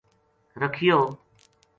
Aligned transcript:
رکھیو 0.61 0.99